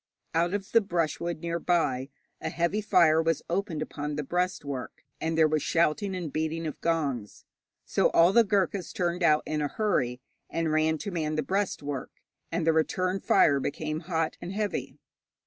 [0.33, 2.09] Out of the brushwood near by
[2.41, 6.81] a heavy fire was opened upon the breastwork, and there was shouting and beating of
[6.81, 7.45] gongs.
[7.85, 10.19] So all the Ghurkas turned out in a hurry,
[10.49, 12.09] and ran to man the breastwork,
[12.51, 14.97] and the return fire became hot and heavy.